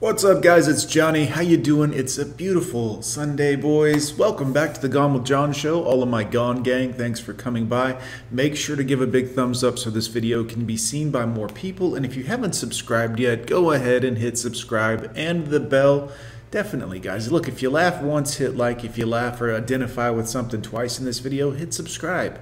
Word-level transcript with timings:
What's 0.00 0.22
up, 0.22 0.42
guys? 0.42 0.68
It's 0.68 0.84
Johnny. 0.84 1.24
How 1.24 1.40
you 1.40 1.56
doing? 1.56 1.92
It's 1.92 2.18
a 2.18 2.24
beautiful 2.24 3.02
Sunday, 3.02 3.56
boys. 3.56 4.16
Welcome 4.16 4.52
back 4.52 4.72
to 4.74 4.80
the 4.80 4.88
Gone 4.88 5.12
with 5.12 5.24
John 5.24 5.52
show. 5.52 5.82
All 5.82 6.04
of 6.04 6.08
my 6.08 6.22
Gone 6.22 6.62
gang, 6.62 6.92
thanks 6.92 7.18
for 7.18 7.32
coming 7.32 7.66
by. 7.66 8.00
Make 8.30 8.54
sure 8.54 8.76
to 8.76 8.84
give 8.84 9.00
a 9.00 9.08
big 9.08 9.32
thumbs 9.32 9.64
up 9.64 9.76
so 9.76 9.90
this 9.90 10.06
video 10.06 10.44
can 10.44 10.64
be 10.66 10.76
seen 10.76 11.10
by 11.10 11.26
more 11.26 11.48
people. 11.48 11.96
And 11.96 12.06
if 12.06 12.14
you 12.14 12.22
haven't 12.22 12.52
subscribed 12.52 13.18
yet, 13.18 13.48
go 13.48 13.72
ahead 13.72 14.04
and 14.04 14.18
hit 14.18 14.38
subscribe 14.38 15.10
and 15.16 15.48
the 15.48 15.58
bell. 15.58 16.12
Definitely, 16.52 17.00
guys. 17.00 17.32
Look, 17.32 17.48
if 17.48 17.60
you 17.60 17.68
laugh 17.68 18.00
once, 18.00 18.36
hit 18.36 18.56
like. 18.56 18.84
If 18.84 18.98
you 18.98 19.06
laugh 19.06 19.40
or 19.40 19.52
identify 19.52 20.10
with 20.10 20.28
something 20.28 20.62
twice 20.62 21.00
in 21.00 21.06
this 21.06 21.18
video, 21.18 21.50
hit 21.50 21.74
subscribe. 21.74 22.38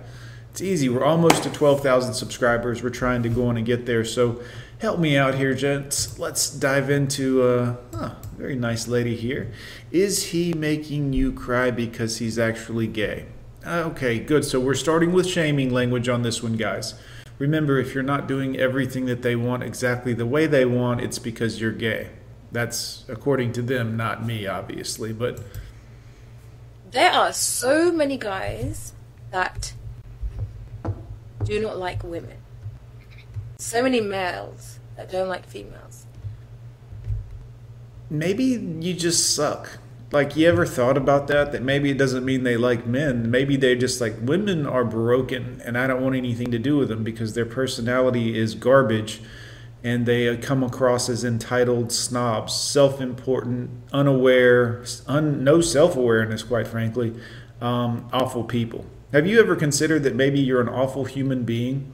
It's 0.57 0.62
easy. 0.62 0.88
We're 0.88 1.04
almost 1.04 1.43
to 1.43 1.50
12,000 1.50 2.14
subscribers. 2.14 2.82
We're 2.82 2.88
trying 2.88 3.23
to 3.25 3.29
go 3.29 3.48
on 3.48 3.59
and 3.59 3.66
get 3.66 3.84
there. 3.84 4.06
So 4.06 4.41
help 4.79 4.98
me 4.98 5.14
out 5.14 5.34
here, 5.34 5.52
gents. 5.52 6.18
Let's 6.18 6.48
dive 6.48 6.88
into 6.88 7.43
uh, 7.43 7.77
oh, 7.93 8.16
very 8.38 8.56
nice 8.56 8.88
lady 8.88 9.14
here. 9.14 9.52
Is 9.91 10.28
he 10.28 10.55
making 10.55 11.12
you 11.12 11.30
cry 11.30 11.70
because 11.70 12.16
he's 12.20 12.38
actually 12.38 12.87
gay? 12.87 13.27
Uh, 13.66 13.83
okay, 13.88 14.19
good. 14.19 14.47
So 14.47 14.59
we're 14.59 14.73
starting 14.73 15.12
with 15.12 15.27
shaming 15.27 15.74
language 15.74 16.09
on 16.09 16.23
this 16.23 16.42
one, 16.42 16.56
guys. 16.56 16.95
Remember, 17.38 17.78
if 17.78 17.95
you're 17.95 18.02
not 18.02 18.27
doing 18.27 18.56
everything 18.56 19.05
that 19.05 19.20
they 19.20 19.36
want 19.36 19.62
exactly 19.62 20.14
the 20.14 20.25
way 20.25 20.47
they 20.47 20.64
want, 20.64 21.02
it's 21.02 21.19
because 21.19 21.61
you're 21.61 21.70
gay. 21.70 22.09
That's 22.50 23.05
according 23.11 23.52
to 23.52 23.61
them, 23.61 23.95
not 23.95 24.25
me, 24.25 24.47
obviously. 24.47 25.12
But 25.12 25.38
there 26.92 27.12
are 27.12 27.34
so 27.34 27.92
many 27.92 28.16
guys 28.16 28.95
that 29.30 29.75
do 31.46 31.60
not 31.60 31.78
like 31.78 32.02
women. 32.02 32.38
So 33.59 33.82
many 33.82 34.00
males 34.00 34.80
that 34.96 35.10
don't 35.10 35.28
like 35.28 35.46
females. 35.46 36.06
Maybe 38.10 38.45
you 38.45 38.95
just 38.95 39.34
suck. 39.34 39.78
Like, 40.12 40.36
you 40.36 40.48
ever 40.48 40.66
thought 40.66 40.97
about 40.97 41.27
that? 41.28 41.53
That 41.53 41.62
maybe 41.62 41.91
it 41.91 41.98
doesn't 41.98 42.25
mean 42.25 42.42
they 42.44 42.56
like 42.56 42.86
men. 42.86 43.30
Maybe 43.30 43.56
they're 43.56 43.77
just 43.77 44.00
like 44.00 44.14
women 44.20 44.66
are 44.66 44.84
broken 44.84 45.61
and 45.64 45.78
I 45.78 45.86
don't 45.86 46.03
want 46.03 46.14
anything 46.16 46.50
to 46.50 46.58
do 46.58 46.77
with 46.77 46.88
them 46.88 47.03
because 47.03 47.34
their 47.34 47.47
personality 47.47 48.38
is 48.38 48.55
garbage 48.55 49.20
and 49.83 50.05
they 50.06 50.36
come 50.36 50.62
across 50.62 51.08
as 51.08 51.25
entitled 51.25 51.92
snobs, 51.92 52.55
self 52.55 53.00
important, 53.00 53.70
unaware, 53.92 54.84
un- 55.06 55.44
no 55.44 55.60
self 55.60 55.97
awareness, 55.97 56.42
quite 56.42 56.66
frankly, 56.66 57.14
um, 57.60 58.08
awful 58.12 58.42
people. 58.42 58.84
Have 59.12 59.25
you 59.25 59.39
ever 59.39 59.55
considered 59.55 60.03
that 60.03 60.17
maybe 60.17 60.41
you're 60.41 60.61
an 60.61 60.69
awful 60.69 61.05
human 61.05 61.45
being 61.45 61.93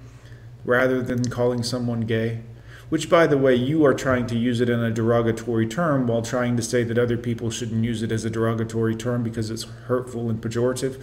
rather 0.64 1.02
than 1.02 1.28
calling 1.28 1.62
someone 1.62 2.02
gay? 2.02 2.40
Which, 2.88 3.10
by 3.10 3.26
the 3.26 3.36
way, 3.36 3.54
you 3.54 3.84
are 3.84 3.92
trying 3.92 4.26
to 4.28 4.36
use 4.36 4.62
it 4.62 4.70
in 4.70 4.80
a 4.80 4.90
derogatory 4.90 5.66
term 5.66 6.06
while 6.06 6.22
trying 6.22 6.56
to 6.56 6.62
say 6.62 6.84
that 6.84 6.98
other 6.98 7.18
people 7.18 7.50
shouldn't 7.50 7.84
use 7.84 8.02
it 8.02 8.12
as 8.12 8.24
a 8.24 8.30
derogatory 8.30 8.96
term 8.96 9.22
because 9.22 9.50
it's 9.50 9.64
hurtful 9.64 10.30
and 10.30 10.40
pejorative. 10.40 11.02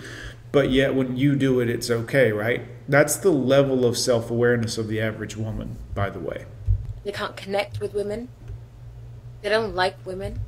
But 0.51 0.71
yet, 0.71 0.95
when 0.95 1.15
you 1.15 1.35
do 1.35 1.59
it, 1.59 1.69
it's 1.69 1.91
okay, 1.91 2.31
right? 2.31 2.61
That's 2.87 3.15
the 3.15 3.31
level 3.31 3.85
of 3.85 3.95
self 3.95 4.31
awareness 4.31 4.79
of 4.79 4.87
the 4.87 4.99
average 4.99 5.37
woman, 5.37 5.77
by 5.93 6.09
the 6.09 6.19
way. 6.19 6.45
They 7.03 7.11
can't 7.11 7.37
connect 7.37 7.79
with 7.79 7.93
women, 7.93 8.29
they 9.43 9.49
don't 9.49 9.75
like 9.75 9.95
women, 10.05 10.39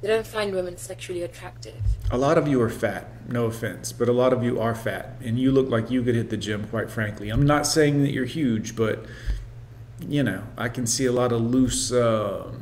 they 0.00 0.08
don't 0.08 0.26
find 0.26 0.54
women 0.54 0.76
sexually 0.76 1.22
attractive. 1.22 1.74
A 2.10 2.18
lot 2.18 2.38
of 2.38 2.48
you 2.48 2.60
are 2.62 2.70
fat, 2.70 3.08
no 3.28 3.46
offense, 3.46 3.92
but 3.92 4.08
a 4.08 4.12
lot 4.12 4.32
of 4.32 4.42
you 4.42 4.60
are 4.60 4.74
fat, 4.74 5.16
and 5.22 5.38
you 5.38 5.52
look 5.52 5.68
like 5.68 5.90
you 5.90 6.02
could 6.02 6.14
hit 6.14 6.30
the 6.30 6.36
gym, 6.36 6.66
quite 6.68 6.90
frankly. 6.90 7.28
I'm 7.28 7.44
not 7.44 7.66
saying 7.66 8.02
that 8.02 8.10
you're 8.10 8.24
huge, 8.24 8.74
but 8.74 9.04
you 10.08 10.22
know, 10.22 10.42
I 10.56 10.68
can 10.68 10.86
see 10.86 11.06
a 11.06 11.12
lot 11.12 11.32
of 11.32 11.42
loose. 11.42 11.92
Uh, 11.92 12.52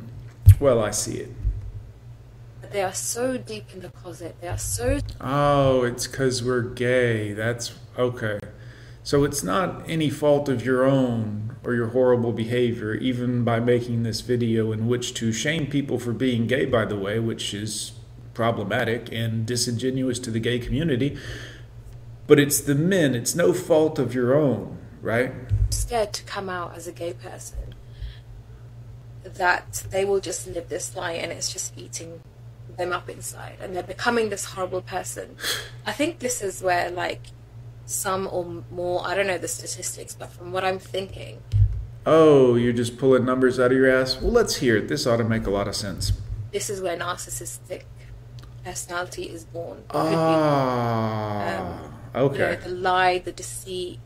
well, 0.59 0.83
I 0.83 0.91
see 0.91 1.17
it. 1.17 1.31
They 2.71 2.83
are 2.83 2.93
so 2.93 3.37
deep 3.37 3.73
in 3.73 3.79
the 3.79 3.89
closet. 3.89 4.35
They 4.41 4.47
are 4.47 4.57
so. 4.57 4.99
Oh, 5.21 5.83
it's 5.83 6.05
because 6.05 6.43
we're 6.43 6.61
gay. 6.61 7.33
That's 7.33 7.73
okay. 7.97 8.39
So 9.03 9.23
it's 9.23 9.43
not 9.43 9.89
any 9.89 10.09
fault 10.09 10.49
of 10.49 10.65
your 10.65 10.85
own 10.85 11.55
or 11.63 11.73
your 11.73 11.87
horrible 11.87 12.31
behavior, 12.31 12.93
even 12.95 13.43
by 13.43 13.59
making 13.59 14.03
this 14.03 14.21
video 14.21 14.71
in 14.71 14.87
which 14.87 15.13
to 15.15 15.31
shame 15.31 15.67
people 15.67 15.99
for 15.99 16.13
being 16.13 16.47
gay, 16.47 16.65
by 16.65 16.85
the 16.85 16.97
way, 16.97 17.19
which 17.19 17.53
is 17.53 17.93
problematic 18.33 19.11
and 19.11 19.45
disingenuous 19.45 20.19
to 20.19 20.31
the 20.31 20.39
gay 20.39 20.59
community. 20.59 21.17
But 22.27 22.39
it's 22.39 22.61
the 22.61 22.75
men, 22.75 23.15
it's 23.15 23.35
no 23.35 23.53
fault 23.53 23.99
of 23.99 24.13
your 24.13 24.35
own, 24.35 24.77
right? 25.01 25.33
Scared 25.71 26.13
to 26.13 26.23
come 26.23 26.49
out 26.49 26.75
as 26.75 26.87
a 26.87 26.91
gay 26.91 27.13
person, 27.13 27.73
that 29.23 29.85
they 29.89 30.05
will 30.05 30.19
just 30.19 30.47
live 30.47 30.69
this 30.69 30.95
lie 30.95 31.13
and 31.13 31.31
it's 31.31 31.51
just 31.51 31.77
eating 31.77 32.21
them 32.77 32.93
up 32.93 33.09
inside 33.09 33.57
and 33.59 33.75
they're 33.75 33.83
becoming 33.83 34.29
this 34.29 34.45
horrible 34.45 34.81
person. 34.81 35.35
I 35.85 35.91
think 35.91 36.19
this 36.19 36.41
is 36.41 36.61
where, 36.61 36.91
like, 36.91 37.21
some 37.89 38.29
or 38.31 38.63
more, 38.71 39.05
I 39.05 39.15
don't 39.15 39.27
know 39.27 39.37
the 39.37 39.47
statistics, 39.47 40.13
but 40.13 40.31
from 40.31 40.51
what 40.51 40.63
I'm 40.63 40.79
thinking. 40.79 41.41
Oh, 42.05 42.55
you're 42.55 42.73
just 42.73 42.97
pulling 42.97 43.25
numbers 43.25 43.59
out 43.59 43.71
of 43.71 43.77
your 43.77 43.89
ass? 43.89 44.21
Well, 44.21 44.31
let's 44.31 44.57
hear 44.57 44.77
it. 44.77 44.87
This 44.87 45.07
ought 45.07 45.17
to 45.17 45.23
make 45.23 45.47
a 45.47 45.49
lot 45.49 45.67
of 45.67 45.75
sense. 45.75 46.13
This 46.51 46.69
is 46.69 46.81
where 46.81 46.95
narcissistic 46.97 47.83
personality 48.63 49.23
is 49.23 49.43
born. 49.43 49.83
Ah, 49.91 51.57
um, 51.57 51.93
okay. 52.15 52.37
You 52.37 52.57
know, 52.57 52.61
the 52.61 52.69
lie, 52.69 53.17
the 53.19 53.31
deceit. 53.31 53.99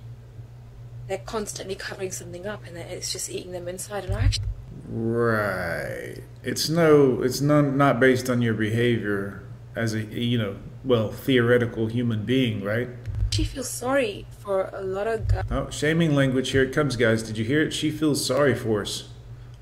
They're 1.08 1.18
constantly 1.18 1.76
covering 1.76 2.12
something 2.12 2.48
up, 2.48 2.66
and 2.66 2.78
it's 2.78 3.12
just 3.12 3.30
eating 3.30 3.52
them 3.52 3.68
inside. 3.68 4.06
And 4.06 4.14
actually, 4.14 4.46
right, 4.88 6.24
it's 6.42 6.70
no, 6.70 7.22
it's 7.22 7.42
not 7.42 8.00
based 8.00 8.30
on 8.30 8.42
your 8.42 8.54
behavior 8.54 9.44
as 9.76 9.94
a 9.94 10.04
you 10.04 10.38
know, 10.38 10.56
well, 10.86 11.12
theoretical 11.12 11.88
human 11.88 12.24
being, 12.24 12.64
right? 12.64 12.88
She 13.34 13.46
feels 13.46 13.68
sorry 13.68 14.28
for 14.38 14.70
a 14.72 14.84
lot 14.84 15.08
of 15.08 15.28
guys. 15.28 15.46
Oh, 15.50 15.68
shaming 15.72 16.14
language. 16.14 16.52
Here 16.52 16.62
it 16.62 16.72
comes, 16.72 16.96
guys. 16.96 17.24
Did 17.24 17.36
you 17.36 17.44
hear 17.44 17.64
it? 17.64 17.74
She 17.74 17.90
feels 17.90 18.24
sorry 18.24 18.54
for 18.54 18.84
us. 18.84 19.10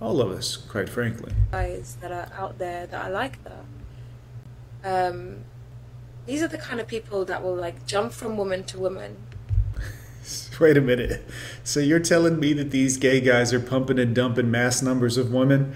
All 0.01 0.19
of 0.19 0.29
us, 0.29 0.57
quite 0.57 0.89
frankly. 0.89 1.31
Guys 1.53 1.95
that 2.01 2.11
are 2.11 2.27
out 2.37 2.57
there 2.57 2.85
that 2.87 3.05
are 3.05 3.09
like 3.09 3.37
that. 3.45 3.63
Um, 4.83 5.45
these 6.25 6.41
are 6.41 6.49
the 6.49 6.57
kind 6.57 6.81
of 6.81 6.87
people 6.89 7.23
that 7.23 7.41
will 7.41 7.55
like 7.55 7.85
jump 7.85 8.11
from 8.11 8.35
woman 8.35 8.65
to 8.65 8.77
woman. 8.77 9.15
Wait 10.59 10.75
a 10.75 10.81
minute. 10.81 11.25
So 11.63 11.79
you're 11.79 12.01
telling 12.01 12.41
me 12.41 12.51
that 12.51 12.71
these 12.71 12.97
gay 12.97 13.21
guys 13.21 13.53
are 13.53 13.61
pumping 13.61 13.99
and 13.99 14.13
dumping 14.13 14.51
mass 14.51 14.81
numbers 14.81 15.15
of 15.15 15.31
women? 15.31 15.73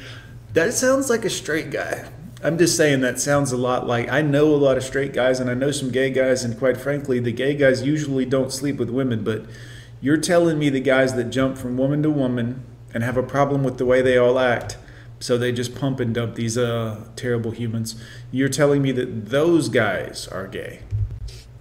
That 0.52 0.74
sounds 0.74 1.10
like 1.10 1.24
a 1.24 1.30
straight 1.30 1.72
guy. 1.72 2.10
I'm 2.46 2.60
just 2.60 2.78
saying 2.78 3.02
that 3.02 3.20
sounds 3.20 3.52
a 3.52 3.58
lot 3.58 3.88
like 3.88 4.08
I 4.08 4.22
know 4.22 4.54
a 4.54 4.56
lot 4.56 4.78
of 4.78 4.84
straight 4.84 5.14
guys 5.14 5.40
and 5.40 5.50
I 5.50 5.56
know 5.56 5.72
some 5.72 5.90
gay 5.90 6.12
guys, 6.12 6.44
and 6.44 6.56
quite 6.56 6.78
frankly, 6.78 7.20
the 7.20 7.32
gay 7.32 7.56
guys 7.56 7.82
usually 7.82 8.24
don't 8.24 8.54
sleep 8.54 8.78
with 8.78 8.92
women. 8.92 9.24
But 9.24 9.48
you're 10.00 10.18
telling 10.18 10.60
me 10.60 10.70
the 10.70 10.80
guys 10.80 11.16
that 11.16 11.32
jump 11.32 11.58
from 11.58 11.76
woman 11.76 12.04
to 12.04 12.12
woman 12.12 12.64
and 12.94 13.04
have 13.04 13.18
a 13.18 13.24
problem 13.24 13.64
with 13.64 13.80
the 13.80 13.86
way 13.86 14.04
they 14.04 14.16
all 14.16 14.38
act, 14.38 14.78
so 15.20 15.40
they 15.40 15.52
just 15.52 15.74
pump 15.74 16.00
and 16.00 16.14
dump 16.14 16.36
these 16.36 16.56
uh, 16.56 17.06
terrible 17.16 17.50
humans. 17.50 18.00
You're 18.32 18.48
telling 18.48 18.84
me 18.84 18.92
that 18.92 19.30
those 19.32 19.68
guys 19.68 20.28
are 20.28 20.46
gay. 20.46 20.82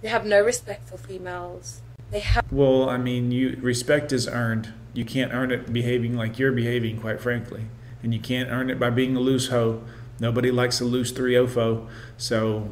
They 0.03 0.09
have 0.09 0.23
no 0.23 0.39
respect 0.39 0.87
for 0.87 0.97
females. 0.97 1.81
They 2.11 2.19
have. 2.19 2.45
Well, 2.51 2.87
I 2.87 2.97
mean, 2.97 3.31
you 3.31 3.57
respect 3.59 4.13
is 4.13 4.27
earned. 4.27 4.71
You 4.93 5.03
can't 5.03 5.33
earn 5.33 5.49
it 5.49 5.73
behaving 5.73 6.15
like 6.15 6.37
you're 6.37 6.51
behaving, 6.51 7.01
quite 7.01 7.19
frankly, 7.19 7.65
and 8.03 8.13
you 8.13 8.19
can't 8.19 8.51
earn 8.51 8.69
it 8.69 8.79
by 8.79 8.91
being 8.91 9.15
a 9.15 9.19
loose 9.19 9.47
hoe 9.47 9.81
Nobody 10.19 10.51
likes 10.51 10.79
a 10.79 10.85
loose 10.85 11.11
3 11.11 11.33
OFO, 11.33 11.87
so 12.17 12.69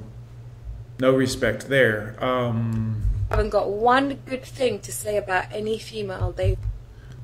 no 0.99 1.11
respect 1.11 1.67
there. 1.67 2.15
Um, 2.23 3.03
I 3.29 3.35
haven't 3.35 3.49
got 3.49 3.69
one 3.69 4.19
good 4.25 4.45
thing 4.45 4.79
to 4.79 4.91
say 4.91 5.17
about 5.17 5.45
any 5.51 5.77
female 5.77 6.31
they. 6.31 6.57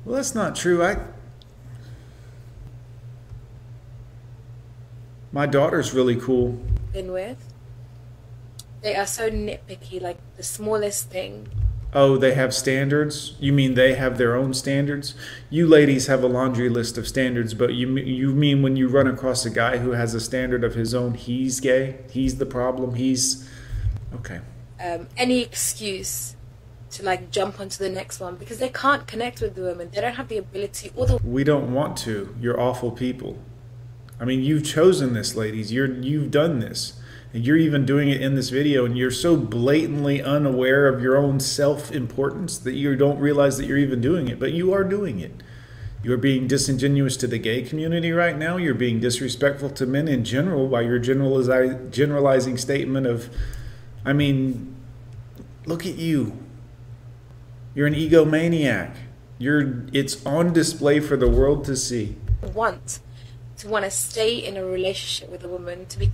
Well, 0.04 0.16
that's 0.16 0.34
not 0.34 0.56
true. 0.56 0.84
I. 0.84 0.98
My 5.32 5.46
daughter's 5.46 5.94
really 5.94 6.16
cool. 6.16 6.60
Been 6.92 7.12
with. 7.12 7.52
They 8.82 8.96
are 8.96 9.06
so 9.06 9.30
nitpicky, 9.30 10.00
like 10.00 10.18
the 10.36 10.42
smallest 10.42 11.10
thing 11.10 11.48
Oh, 11.92 12.16
they 12.16 12.34
have 12.34 12.54
standards? 12.54 13.34
You 13.40 13.52
mean 13.52 13.74
they 13.74 13.94
have 13.94 14.16
their 14.16 14.36
own 14.36 14.54
standards? 14.54 15.14
You 15.48 15.66
ladies 15.66 16.06
have 16.06 16.22
a 16.22 16.28
laundry 16.28 16.68
list 16.68 16.96
of 16.96 17.08
standards, 17.08 17.52
but 17.52 17.74
you 17.74 17.96
you 17.96 18.32
mean 18.32 18.62
when 18.62 18.76
you 18.76 18.88
run 18.88 19.08
across 19.08 19.44
a 19.44 19.50
guy 19.50 19.78
who 19.78 19.92
has 19.92 20.14
a 20.14 20.20
standard 20.20 20.62
of 20.62 20.74
his 20.74 20.94
own, 20.94 21.14
he's 21.14 21.58
gay? 21.58 21.98
He's 22.10 22.38
the 22.38 22.46
problem? 22.46 22.94
He's 22.94 23.48
okay. 24.14 24.40
Um, 24.78 25.08
any 25.16 25.40
excuse 25.40 26.36
to 26.92 27.04
like 27.04 27.30
jump 27.30 27.58
onto 27.58 27.78
the 27.82 27.90
next 27.90 28.20
one 28.20 28.36
because 28.36 28.58
they 28.58 28.68
can't 28.68 29.06
connect 29.06 29.40
with 29.40 29.56
the 29.56 29.62
women. 29.62 29.90
They 29.92 30.00
don't 30.00 30.14
have 30.14 30.28
the 30.28 30.38
ability 30.38 30.92
or 30.94 31.06
the 31.06 31.18
We 31.24 31.42
don't 31.42 31.72
want 31.74 31.96
to. 31.98 32.34
You're 32.40 32.60
awful 32.60 32.92
people. 32.92 33.38
I 34.20 34.24
mean, 34.24 34.42
you've 34.42 34.64
chosen 34.64 35.14
this, 35.14 35.34
ladies. 35.34 35.72
You're 35.72 35.92
you've 35.92 36.30
done 36.30 36.60
this 36.60 36.99
you're 37.32 37.56
even 37.56 37.86
doing 37.86 38.08
it 38.08 38.20
in 38.20 38.34
this 38.34 38.50
video 38.50 38.84
and 38.84 38.98
you're 38.98 39.10
so 39.10 39.36
blatantly 39.36 40.22
unaware 40.22 40.88
of 40.88 41.00
your 41.00 41.16
own 41.16 41.38
self-importance 41.38 42.58
that 42.58 42.74
you 42.74 42.96
don't 42.96 43.18
realize 43.18 43.56
that 43.56 43.66
you're 43.66 43.78
even 43.78 44.00
doing 44.00 44.28
it 44.28 44.38
but 44.38 44.52
you 44.52 44.72
are 44.72 44.84
doing 44.84 45.20
it 45.20 45.42
You're 46.02 46.16
being 46.16 46.46
disingenuous 46.46 47.16
to 47.18 47.26
the 47.26 47.38
gay 47.38 47.60
community 47.62 48.10
right 48.10 48.36
now. 48.36 48.56
You're 48.56 48.74
being 48.74 49.00
disrespectful 49.00 49.68
to 49.70 49.84
men 49.84 50.08
in 50.08 50.24
general 50.24 50.66
by 50.66 50.80
your 50.80 50.98
generalizi- 50.98 51.90
generalizing 51.90 52.56
statement 52.56 53.06
of, 53.06 53.28
I 54.02 54.14
mean, 54.14 54.74
look 55.66 55.84
at 55.84 55.96
you. 55.96 56.38
You're 57.74 57.86
an 57.86 57.94
egomaniac. 57.94 58.96
You're 59.38 59.84
it's 59.92 60.24
on 60.24 60.54
display 60.54 61.00
for 61.00 61.18
the 61.18 61.28
world 61.28 61.64
to 61.66 61.76
see. 61.76 62.16
Want 62.54 63.00
to 63.58 63.68
want 63.68 63.84
to 63.84 63.90
stay 63.90 64.36
in 64.36 64.56
a 64.56 64.64
relationship 64.64 65.30
with 65.30 65.44
a 65.44 65.48
woman 65.48 65.84
to 65.86 65.98
be 65.98 66.10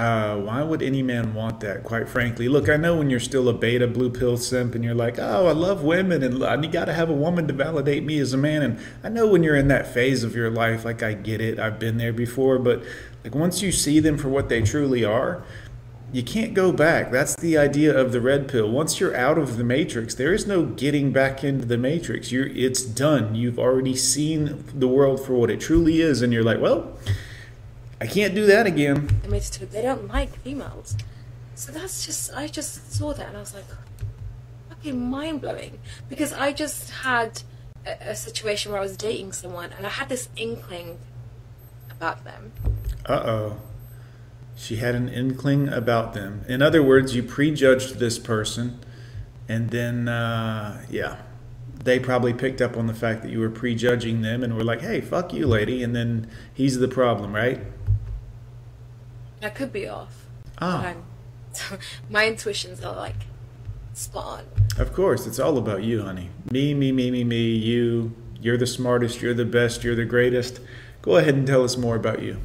Uh, 0.00 0.34
why 0.38 0.62
would 0.62 0.80
any 0.80 1.02
man 1.02 1.34
want 1.34 1.60
that, 1.60 1.84
quite 1.84 2.08
frankly? 2.08 2.48
Look, 2.48 2.70
I 2.70 2.78
know 2.78 2.96
when 2.96 3.10
you're 3.10 3.20
still 3.20 3.50
a 3.50 3.52
beta 3.52 3.86
blue 3.86 4.08
pill 4.08 4.38
simp 4.38 4.74
and 4.74 4.82
you're 4.82 4.94
like, 4.94 5.18
oh, 5.18 5.46
I 5.46 5.52
love 5.52 5.82
women 5.82 6.22
and 6.22 6.42
I 6.42 6.56
got 6.68 6.86
to 6.86 6.94
have 6.94 7.10
a 7.10 7.14
woman 7.14 7.46
to 7.48 7.52
validate 7.52 8.02
me 8.02 8.18
as 8.18 8.32
a 8.32 8.38
man. 8.38 8.62
And 8.62 8.80
I 9.04 9.10
know 9.10 9.26
when 9.26 9.42
you're 9.42 9.56
in 9.56 9.68
that 9.68 9.92
phase 9.92 10.24
of 10.24 10.34
your 10.34 10.50
life, 10.50 10.86
like, 10.86 11.02
I 11.02 11.12
get 11.12 11.42
it. 11.42 11.58
I've 11.58 11.78
been 11.78 11.98
there 11.98 12.14
before. 12.14 12.58
But, 12.58 12.82
like, 13.22 13.34
once 13.34 13.60
you 13.60 13.70
see 13.72 14.00
them 14.00 14.16
for 14.16 14.30
what 14.30 14.48
they 14.48 14.62
truly 14.62 15.04
are, 15.04 15.44
you 16.14 16.22
can't 16.22 16.54
go 16.54 16.72
back. 16.72 17.10
That's 17.12 17.36
the 17.36 17.58
idea 17.58 17.94
of 17.94 18.12
the 18.12 18.22
red 18.22 18.48
pill. 18.48 18.70
Once 18.70 19.00
you're 19.00 19.14
out 19.14 19.36
of 19.36 19.58
the 19.58 19.64
matrix, 19.64 20.14
there 20.14 20.32
is 20.32 20.46
no 20.46 20.64
getting 20.64 21.12
back 21.12 21.44
into 21.44 21.66
the 21.66 21.76
matrix. 21.76 22.32
You're, 22.32 22.46
it's 22.46 22.82
done. 22.82 23.34
You've 23.34 23.58
already 23.58 23.96
seen 23.96 24.64
the 24.74 24.88
world 24.88 25.22
for 25.22 25.34
what 25.34 25.50
it 25.50 25.60
truly 25.60 26.00
is. 26.00 26.22
And 26.22 26.32
you're 26.32 26.42
like, 26.42 26.58
well, 26.58 26.96
I 28.00 28.06
can't 28.06 28.34
do 28.34 28.46
that 28.46 28.66
again. 28.66 29.08
admitted 29.24 29.52
to 29.54 29.66
they 29.66 29.82
don't 29.82 30.08
like 30.08 30.36
females. 30.38 30.96
So 31.54 31.72
that's 31.72 32.06
just 32.06 32.32
I 32.34 32.46
just 32.46 32.92
saw 32.92 33.12
that 33.12 33.28
and 33.28 33.36
I 33.36 33.40
was 33.40 33.54
like 33.54 33.66
fucking 34.68 35.10
mind 35.10 35.40
blowing. 35.42 35.78
Because 36.08 36.32
I 36.32 36.52
just 36.52 36.90
had 36.90 37.42
a, 37.86 38.10
a 38.10 38.14
situation 38.14 38.72
where 38.72 38.80
I 38.80 38.84
was 38.84 38.96
dating 38.96 39.32
someone 39.32 39.70
and 39.76 39.86
I 39.86 39.90
had 39.90 40.08
this 40.08 40.28
inkling 40.36 40.98
about 41.90 42.24
them. 42.24 42.52
Uh 43.06 43.22
oh. 43.24 43.56
She 44.56 44.76
had 44.76 44.94
an 44.94 45.08
inkling 45.08 45.68
about 45.68 46.12
them. 46.12 46.44
In 46.46 46.60
other 46.60 46.82
words, 46.82 47.14
you 47.14 47.22
prejudged 47.22 47.98
this 47.98 48.18
person, 48.18 48.78
and 49.48 49.70
then, 49.70 50.06
uh, 50.06 50.84
yeah, 50.90 51.16
they 51.82 51.98
probably 51.98 52.34
picked 52.34 52.60
up 52.60 52.76
on 52.76 52.86
the 52.86 52.92
fact 52.92 53.22
that 53.22 53.30
you 53.30 53.40
were 53.40 53.48
prejudging 53.48 54.20
them 54.20 54.44
and 54.44 54.54
were 54.54 54.62
like, 54.62 54.82
hey, 54.82 55.00
fuck 55.00 55.32
you, 55.32 55.46
lady. 55.46 55.82
And 55.82 55.96
then 55.96 56.28
he's 56.52 56.78
the 56.78 56.88
problem, 56.88 57.34
right? 57.34 57.60
I 59.42 59.50
could 59.50 59.72
be 59.72 59.88
off. 59.88 60.26
Ah. 60.58 60.94
my 62.10 62.26
intuitions 62.26 62.84
are 62.84 62.94
like 62.94 63.16
spot 63.94 64.24
on. 64.24 64.80
Of 64.80 64.92
course, 64.92 65.26
it's 65.26 65.38
all 65.38 65.58
about 65.58 65.82
you, 65.82 66.02
honey. 66.02 66.30
Me, 66.50 66.74
me, 66.74 66.92
me, 66.92 67.10
me, 67.10 67.24
me, 67.24 67.54
you. 67.54 68.14
You're 68.40 68.56
the 68.56 68.66
smartest, 68.66 69.20
you're 69.20 69.34
the 69.34 69.44
best, 69.44 69.84
you're 69.84 69.94
the 69.94 70.04
greatest. 70.04 70.60
Go 71.02 71.16
ahead 71.16 71.34
and 71.34 71.46
tell 71.46 71.64
us 71.64 71.76
more 71.76 71.96
about 71.96 72.22
you. 72.22 72.38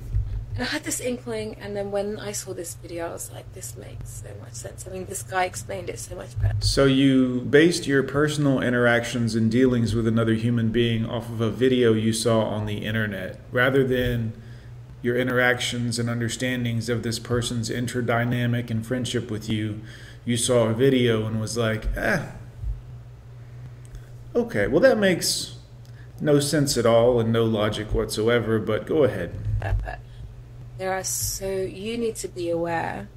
And 0.56 0.64
I 0.64 0.68
had 0.68 0.86
this 0.86 1.02
inkling, 1.02 1.58
and 1.60 1.76
then 1.76 1.92
when 1.92 2.18
I 2.18 2.32
saw 2.32 2.54
this 2.54 2.76
video, 2.76 3.10
I 3.10 3.12
was 3.12 3.30
like, 3.32 3.52
this 3.54 3.76
makes 3.76 4.10
so 4.10 4.30
much 4.42 4.54
sense. 4.54 4.86
I 4.88 4.92
mean, 4.92 5.06
this 5.06 5.22
guy 5.22 5.44
explained 5.44 5.90
it 5.90 6.00
so 6.00 6.16
much 6.16 6.40
better. 6.42 6.56
So 6.62 6.86
you 6.86 7.42
based 7.42 7.88
your 7.88 8.04
personal 8.04 8.62
interactions 8.62 9.36
and 9.36 9.52
dealings 9.52 9.94
with 9.94 10.08
another 10.08 10.34
human 10.34 10.70
being 10.70 11.06
off 11.06 11.30
of 11.30 11.42
a 11.42 11.50
video 11.50 11.94
you 11.94 12.14
saw 12.14 12.42
on 12.42 12.66
the 12.66 12.86
internet, 12.86 13.40
rather 13.52 13.86
than 13.86 14.32
your 15.06 15.16
interactions 15.16 16.00
and 16.00 16.10
understandings 16.10 16.90
of 16.90 17.04
this 17.04 17.20
person's 17.20 17.70
interdynamic 17.70 18.72
and 18.72 18.84
friendship 18.84 19.30
with 19.30 19.48
you. 19.48 19.80
You 20.26 20.36
saw 20.36 20.66
a 20.66 20.74
video 20.74 21.28
and 21.28 21.40
was 21.40 21.56
like, 21.56 21.96
eh. 21.96 22.32
Okay, 24.34 24.66
well 24.66 24.80
that 24.80 24.98
makes 24.98 25.58
no 26.20 26.40
sense 26.40 26.76
at 26.76 26.88
all 26.88 27.20
and 27.20 27.32
no 27.32 27.44
logic 27.44 27.94
whatsoever, 27.94 28.58
but 28.58 28.88
go 28.88 29.04
ahead. 29.04 29.38
There 30.80 30.92
are 30.92 31.04
so 31.04 31.52
you 31.52 32.00
need 32.00 32.16
to 32.18 32.28
be 32.28 32.50
aware. 32.50 33.08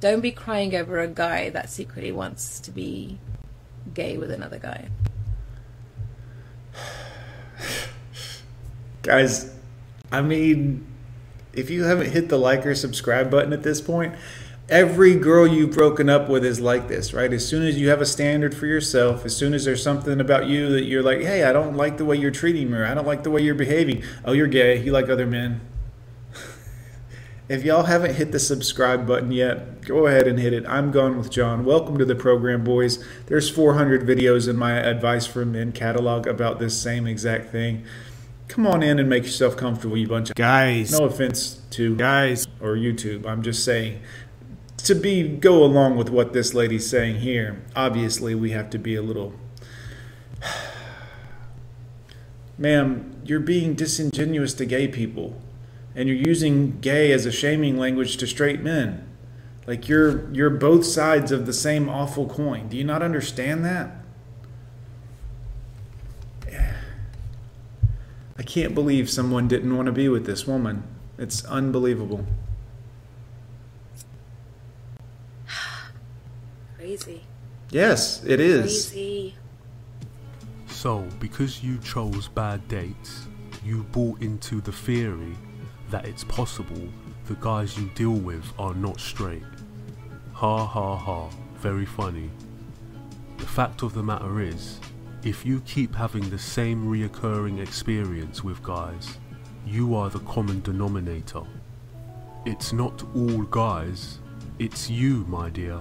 Don't 0.00 0.22
be 0.22 0.32
crying 0.32 0.74
over 0.74 1.00
a 1.00 1.06
guy 1.06 1.50
that 1.50 1.68
secretly 1.68 2.12
wants 2.12 2.60
to 2.60 2.70
be 2.70 3.18
gay 3.92 4.16
with 4.16 4.30
another 4.30 4.58
guy. 4.58 4.88
Guys, 9.02 9.52
I 10.10 10.22
mean, 10.22 10.84
if 11.56 11.70
you 11.70 11.84
haven't 11.84 12.10
hit 12.10 12.28
the 12.28 12.38
like 12.38 12.64
or 12.66 12.74
subscribe 12.74 13.30
button 13.30 13.52
at 13.52 13.62
this 13.62 13.80
point, 13.80 14.14
every 14.68 15.14
girl 15.14 15.46
you've 15.46 15.72
broken 15.72 16.10
up 16.10 16.28
with 16.28 16.44
is 16.44 16.60
like 16.60 16.88
this, 16.88 17.14
right? 17.14 17.32
As 17.32 17.46
soon 17.46 17.66
as 17.66 17.78
you 17.78 17.88
have 17.88 18.00
a 18.00 18.06
standard 18.06 18.54
for 18.54 18.66
yourself, 18.66 19.24
as 19.24 19.36
soon 19.36 19.54
as 19.54 19.64
there's 19.64 19.82
something 19.82 20.20
about 20.20 20.46
you 20.46 20.68
that 20.70 20.84
you're 20.84 21.02
like, 21.02 21.20
hey, 21.20 21.44
I 21.44 21.52
don't 21.52 21.76
like 21.76 21.96
the 21.96 22.04
way 22.04 22.16
you're 22.16 22.30
treating 22.30 22.70
me, 22.70 22.78
or 22.78 22.84
I 22.84 22.94
don't 22.94 23.06
like 23.06 23.22
the 23.22 23.30
way 23.30 23.40
you're 23.40 23.54
behaving. 23.54 24.02
Oh, 24.24 24.32
you're 24.32 24.46
gay. 24.46 24.82
You 24.82 24.92
like 24.92 25.08
other 25.08 25.26
men. 25.26 25.60
if 27.48 27.64
y'all 27.64 27.84
haven't 27.84 28.16
hit 28.16 28.32
the 28.32 28.40
subscribe 28.40 29.06
button 29.06 29.32
yet, 29.32 29.82
go 29.82 30.06
ahead 30.06 30.26
and 30.26 30.38
hit 30.38 30.52
it. 30.52 30.66
I'm 30.66 30.90
Gone 30.90 31.16
with 31.16 31.30
John. 31.30 31.64
Welcome 31.64 31.96
to 31.98 32.04
the 32.04 32.16
program, 32.16 32.64
boys. 32.64 33.02
There's 33.26 33.48
400 33.48 34.02
videos 34.02 34.48
in 34.48 34.56
my 34.56 34.72
Advice 34.72 35.26
for 35.26 35.46
Men 35.46 35.72
catalog 35.72 36.26
about 36.26 36.58
this 36.58 36.76
same 36.76 37.06
exact 37.06 37.50
thing. 37.50 37.84
Come 38.48 38.66
on 38.66 38.82
in 38.82 38.98
and 38.98 39.08
make 39.08 39.24
yourself 39.24 39.56
comfortable, 39.56 39.96
you 39.96 40.06
bunch 40.06 40.30
of 40.30 40.36
Guys. 40.36 40.92
no 40.92 41.04
offense 41.06 41.60
to 41.70 41.96
guys 41.96 42.46
or 42.60 42.76
YouTube. 42.76 43.26
I'm 43.26 43.42
just 43.42 43.64
saying 43.64 44.00
to 44.78 44.94
be 44.94 45.28
go 45.28 45.64
along 45.64 45.96
with 45.96 46.10
what 46.10 46.32
this 46.32 46.54
lady's 46.54 46.88
saying 46.88 47.16
here. 47.16 47.62
Obviously, 47.74 48.34
we 48.34 48.52
have 48.52 48.70
to 48.70 48.78
be 48.78 48.94
a 48.94 49.02
little 49.02 49.32
Ma'am, 52.58 53.20
you're 53.24 53.40
being 53.40 53.74
disingenuous 53.74 54.54
to 54.54 54.64
gay 54.64 54.88
people 54.88 55.40
and 55.94 56.08
you're 56.08 56.16
using 56.16 56.78
gay 56.80 57.12
as 57.12 57.26
a 57.26 57.32
shaming 57.32 57.76
language 57.78 58.16
to 58.18 58.26
straight 58.26 58.60
men. 58.60 59.06
Like 59.66 59.88
you're 59.88 60.32
you're 60.32 60.50
both 60.50 60.84
sides 60.84 61.32
of 61.32 61.46
the 61.46 61.52
same 61.52 61.88
awful 61.88 62.28
coin. 62.28 62.68
Do 62.68 62.76
you 62.76 62.84
not 62.84 63.02
understand 63.02 63.64
that? 63.64 64.05
I 68.38 68.42
can't 68.42 68.74
believe 68.74 69.08
someone 69.08 69.48
didn't 69.48 69.74
want 69.76 69.86
to 69.86 69.92
be 69.92 70.08
with 70.08 70.26
this 70.26 70.46
woman. 70.46 70.82
It's 71.18 71.44
unbelievable. 71.44 72.26
Crazy. 76.76 77.22
Yes, 77.70 78.22
it 78.24 78.40
is. 78.40 78.90
Crazy. 78.90 79.34
So, 80.68 81.06
because 81.18 81.64
you 81.64 81.78
chose 81.78 82.28
bad 82.28 82.68
dates, 82.68 83.26
you 83.64 83.84
bought 83.84 84.20
into 84.20 84.60
the 84.60 84.72
theory 84.72 85.34
that 85.90 86.04
it's 86.06 86.24
possible 86.24 86.88
the 87.26 87.34
guys 87.34 87.76
you 87.76 87.90
deal 87.94 88.12
with 88.12 88.44
are 88.58 88.74
not 88.74 89.00
straight. 89.00 89.42
Ha 90.32 90.64
ha 90.64 90.96
ha, 90.96 91.28
very 91.56 91.86
funny. 91.86 92.30
The 93.38 93.46
fact 93.46 93.82
of 93.82 93.94
the 93.94 94.02
matter 94.02 94.40
is, 94.40 94.78
if 95.26 95.44
you 95.44 95.60
keep 95.62 95.92
having 95.92 96.30
the 96.30 96.38
same 96.38 96.86
reoccurring 96.86 97.60
experience 97.60 98.44
with 98.44 98.62
guys, 98.62 99.18
you 99.66 99.96
are 99.96 100.08
the 100.08 100.20
common 100.20 100.60
denominator. 100.62 101.42
It's 102.44 102.72
not 102.72 103.02
all 103.16 103.42
guys, 103.42 104.20
it's 104.60 104.88
you, 104.88 105.24
my 105.28 105.50
dear. 105.50 105.80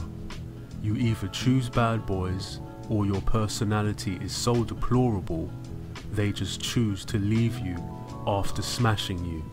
You 0.82 0.96
either 0.96 1.28
choose 1.28 1.70
bad 1.70 2.08
boys 2.08 2.60
or 2.90 3.06
your 3.06 3.22
personality 3.22 4.18
is 4.20 4.36
so 4.36 4.64
deplorable 4.64 5.52
they 6.14 6.32
just 6.32 6.60
choose 6.60 7.06
to 7.06 7.20
leave 7.20 7.60
you 7.60 7.76
after 8.26 8.64
smashing 8.64 9.24
you. 9.26 9.44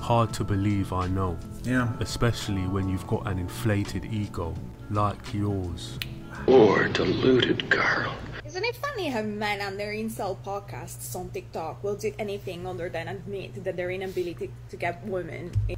Hard 0.00 0.32
to 0.34 0.44
believe, 0.44 0.92
I 0.92 1.08
know, 1.08 1.36
Yeah. 1.64 1.92
especially 1.98 2.68
when 2.68 2.88
you've 2.88 3.06
got 3.08 3.26
an 3.26 3.40
inflated 3.40 4.04
ego 4.12 4.54
like 4.90 5.34
yours. 5.34 5.98
Poor 6.44 6.88
deluded 6.88 7.70
girl. 7.70 8.14
Isn't 8.44 8.64
it 8.64 8.76
funny 8.76 9.08
how 9.08 9.22
men 9.22 9.60
and 9.60 9.78
their 9.78 9.92
incel 9.92 10.36
podcasts 10.44 11.14
on 11.16 11.30
TikTok 11.30 11.82
will 11.82 11.96
do 11.96 12.12
anything 12.18 12.66
other 12.66 12.88
than 12.88 13.08
admit 13.08 13.64
that 13.64 13.76
their 13.76 13.90
inability 13.90 14.52
to 14.70 14.76
get 14.76 15.04
women 15.04 15.52
in. 15.68 15.76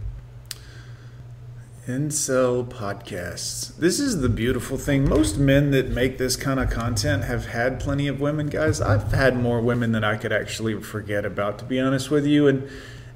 Incel 1.87 2.69
podcasts. 2.69 3.75
This 3.79 3.99
is 3.99 4.21
the 4.21 4.29
beautiful 4.29 4.77
thing. 4.77 5.09
Most 5.09 5.39
men 5.39 5.71
that 5.71 5.89
make 5.89 6.19
this 6.19 6.37
kind 6.37 6.61
of 6.61 6.69
content 6.69 7.25
have 7.25 7.47
had 7.47 7.81
plenty 7.81 8.07
of 8.09 8.21
women, 8.21 8.49
guys. 8.49 8.83
I've 8.83 9.13
had 9.13 9.41
more 9.41 9.63
women 9.63 9.93
than 9.93 10.05
I 10.05 10.19
could 10.19 10.33
actually 10.33 10.79
forget 10.83 11.25
about, 11.25 11.59
to 11.61 11.65
be 11.65 11.81
honest 11.81 12.11
with 12.11 12.27
you. 12.27 12.47
And 12.47 12.69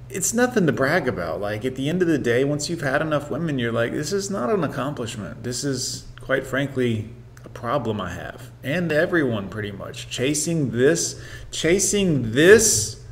it's 0.08 0.32
nothing 0.32 0.64
to 0.66 0.72
brag 0.72 1.06
about. 1.06 1.38
Like, 1.38 1.66
at 1.66 1.76
the 1.76 1.90
end 1.90 2.00
of 2.00 2.08
the 2.08 2.16
day, 2.16 2.44
once 2.44 2.70
you've 2.70 2.80
had 2.80 3.02
enough 3.02 3.30
women, 3.30 3.58
you're 3.58 3.72
like, 3.72 3.92
this 3.92 4.11
is 4.11 4.30
not 4.30 4.49
an 4.49 4.64
accomplishment. 4.64 5.42
This 5.42 5.64
is, 5.64 6.06
quite 6.22 6.46
frankly, 6.46 7.11
a 7.18 7.21
problem 7.54 8.00
I 8.00 8.12
have. 8.12 8.50
And 8.62 8.92
everyone, 8.92 9.49
pretty 9.49 9.73
much. 9.73 10.09
Chasing 10.09 10.71
this, 10.71 11.21
chasing 11.50 12.32
this 12.32 13.02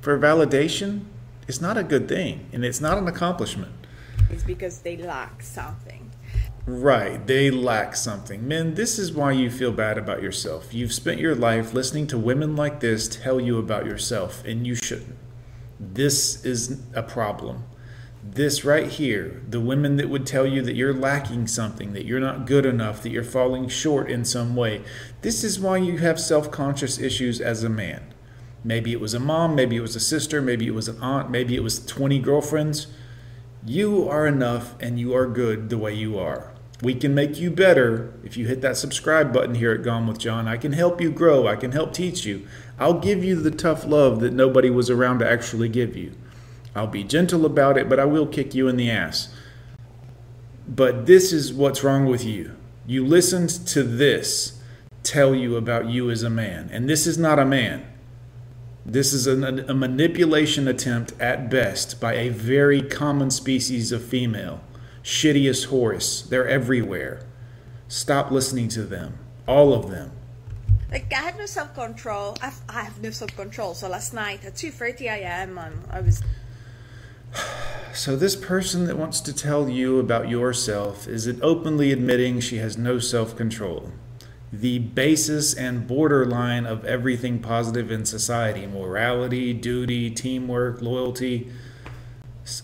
for 0.00 0.18
validation 0.18 1.04
is 1.46 1.60
not 1.60 1.76
a 1.76 1.82
good 1.82 2.08
thing. 2.08 2.48
And 2.52 2.64
it's 2.64 2.80
not 2.80 2.98
an 2.98 3.08
accomplishment. 3.08 3.72
is 4.30 4.44
because 4.44 4.80
they 4.80 4.96
lack 4.96 5.42
something. 5.42 6.10
Right, 6.66 7.26
they 7.26 7.50
lack 7.50 7.96
something. 7.96 8.46
Men, 8.46 8.74
this 8.74 8.98
is 8.98 9.10
why 9.10 9.32
you 9.32 9.50
feel 9.50 9.72
bad 9.72 9.96
about 9.96 10.22
yourself. 10.22 10.74
You've 10.74 10.92
spent 10.92 11.18
your 11.18 11.34
life 11.34 11.72
listening 11.72 12.06
to 12.08 12.18
women 12.18 12.56
like 12.56 12.80
this 12.80 13.08
tell 13.08 13.40
you 13.40 13.58
about 13.58 13.86
yourself, 13.86 14.44
and 14.44 14.66
you 14.66 14.74
shouldn't. 14.74 15.16
This 15.80 16.44
is 16.44 16.82
a 16.94 17.02
problem. 17.02 17.64
This 18.34 18.62
right 18.62 18.88
here, 18.88 19.40
the 19.48 19.58
women 19.58 19.96
that 19.96 20.10
would 20.10 20.26
tell 20.26 20.46
you 20.46 20.60
that 20.60 20.76
you're 20.76 20.92
lacking 20.92 21.46
something, 21.46 21.94
that 21.94 22.04
you're 22.04 22.20
not 22.20 22.46
good 22.46 22.66
enough, 22.66 23.02
that 23.02 23.08
you're 23.08 23.24
falling 23.24 23.68
short 23.68 24.10
in 24.10 24.26
some 24.26 24.54
way, 24.54 24.82
this 25.22 25.42
is 25.42 25.58
why 25.58 25.78
you 25.78 25.96
have 25.96 26.20
self 26.20 26.50
conscious 26.50 26.98
issues 26.98 27.40
as 27.40 27.64
a 27.64 27.70
man. 27.70 28.12
Maybe 28.62 28.92
it 28.92 29.00
was 29.00 29.14
a 29.14 29.18
mom, 29.18 29.54
maybe 29.54 29.76
it 29.76 29.80
was 29.80 29.96
a 29.96 30.00
sister, 30.00 30.42
maybe 30.42 30.66
it 30.66 30.74
was 30.74 30.88
an 30.88 31.00
aunt, 31.00 31.30
maybe 31.30 31.56
it 31.56 31.62
was 31.62 31.84
20 31.86 32.18
girlfriends. 32.18 32.88
You 33.64 34.06
are 34.10 34.26
enough 34.26 34.74
and 34.78 35.00
you 35.00 35.14
are 35.14 35.26
good 35.26 35.70
the 35.70 35.78
way 35.78 35.94
you 35.94 36.18
are. 36.18 36.52
We 36.82 36.94
can 36.94 37.14
make 37.14 37.38
you 37.38 37.50
better 37.50 38.12
if 38.22 38.36
you 38.36 38.46
hit 38.46 38.60
that 38.60 38.76
subscribe 38.76 39.32
button 39.32 39.54
here 39.54 39.72
at 39.72 39.82
Gone 39.82 40.06
with 40.06 40.18
John. 40.18 40.46
I 40.46 40.58
can 40.58 40.72
help 40.72 41.00
you 41.00 41.10
grow, 41.10 41.46
I 41.46 41.56
can 41.56 41.72
help 41.72 41.94
teach 41.94 42.26
you. 42.26 42.46
I'll 42.78 43.00
give 43.00 43.24
you 43.24 43.36
the 43.36 43.50
tough 43.50 43.86
love 43.86 44.20
that 44.20 44.34
nobody 44.34 44.68
was 44.68 44.90
around 44.90 45.20
to 45.20 45.30
actually 45.30 45.70
give 45.70 45.96
you. 45.96 46.12
I'll 46.78 46.86
be 46.86 47.02
gentle 47.02 47.44
about 47.44 47.76
it, 47.76 47.88
but 47.88 47.98
I 47.98 48.04
will 48.04 48.26
kick 48.26 48.54
you 48.54 48.68
in 48.68 48.76
the 48.76 48.88
ass. 48.88 49.34
But 50.68 51.06
this 51.06 51.32
is 51.32 51.52
what's 51.52 51.82
wrong 51.82 52.06
with 52.06 52.24
you. 52.24 52.54
You 52.86 53.04
listened 53.04 53.50
to 53.68 53.82
this 53.82 54.62
tell 55.02 55.34
you 55.34 55.56
about 55.56 55.86
you 55.86 56.08
as 56.10 56.22
a 56.22 56.30
man, 56.30 56.70
and 56.72 56.88
this 56.88 57.06
is 57.06 57.18
not 57.18 57.40
a 57.40 57.44
man. 57.44 57.84
This 58.86 59.12
is 59.12 59.26
a, 59.26 59.34
a 59.68 59.74
manipulation 59.74 60.68
attempt 60.68 61.12
at 61.20 61.50
best 61.50 62.00
by 62.00 62.14
a 62.14 62.28
very 62.28 62.80
common 62.80 63.30
species 63.30 63.90
of 63.90 64.04
female. 64.04 64.60
Shittiest 65.02 65.66
horse. 65.66 66.22
They're 66.22 66.48
everywhere. 66.48 67.26
Stop 67.88 68.30
listening 68.30 68.68
to 68.68 68.82
them. 68.84 69.18
All 69.46 69.74
of 69.74 69.90
them. 69.90 70.12
Like 70.90 71.12
I 71.12 71.16
had 71.16 71.38
no 71.38 71.46
self 71.46 71.74
control. 71.74 72.36
I 72.40 72.52
have 72.70 73.02
no 73.02 73.10
self 73.10 73.34
control. 73.36 73.74
So 73.74 73.88
last 73.88 74.14
night 74.14 74.44
at 74.44 74.56
two 74.56 74.70
thirty 74.70 75.08
a.m. 75.08 75.58
Um, 75.58 75.82
I 75.90 76.00
was. 76.00 76.22
So 77.92 78.14
this 78.16 78.36
person 78.36 78.86
that 78.86 78.96
wants 78.96 79.20
to 79.22 79.32
tell 79.32 79.68
you 79.68 79.98
about 79.98 80.28
yourself 80.28 81.08
is 81.08 81.26
it 81.26 81.38
openly 81.42 81.90
admitting 81.92 82.40
she 82.40 82.58
has 82.58 82.78
no 82.78 82.98
self 82.98 83.36
control. 83.36 83.92
The 84.52 84.78
basis 84.78 85.52
and 85.52 85.86
borderline 85.86 86.64
of 86.64 86.84
everything 86.84 87.40
positive 87.40 87.90
in 87.90 88.04
society 88.04 88.66
morality, 88.66 89.52
duty, 89.52 90.10
teamwork, 90.10 90.80
loyalty 90.80 91.50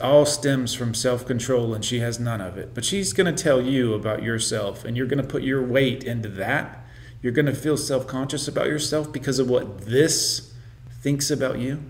all 0.01 0.25
stems 0.25 0.73
from 0.73 0.95
self 0.95 1.27
control, 1.27 1.75
and 1.75 1.85
she 1.85 2.01
has 2.01 2.19
none 2.19 2.41
of 2.41 2.57
it. 2.57 2.73
But 2.73 2.85
she's 2.85 3.13
going 3.13 3.35
to 3.35 3.43
tell 3.43 3.61
you 3.61 3.93
about 3.93 4.23
yourself, 4.23 4.85
and 4.85 4.97
you're 4.97 5.07
going 5.07 5.21
to 5.21 5.29
put 5.29 5.43
your 5.43 5.63
weight 5.63 6.05
into 6.05 6.29
that 6.31 6.85
you're 7.25 7.33
going 7.33 7.47
to 7.47 7.55
feel 7.55 7.79
self 7.79 8.07
conscious 8.07 8.47
about 8.47 8.67
yourself 8.67 9.11
because 9.11 9.39
of 9.39 9.49
what 9.49 9.87
this 9.87 10.53
thinks 11.01 11.31
about 11.31 11.59
you? 11.59 11.83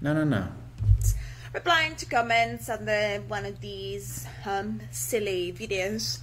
No, 0.00 0.12
no, 0.12 0.24
no. 0.24 0.48
Replying 1.52 1.96
to 1.96 2.06
comments 2.06 2.70
under 2.70 3.22
one 3.28 3.44
of 3.44 3.60
these 3.60 4.26
um, 4.46 4.80
silly 4.90 5.52
videos. 5.52 6.20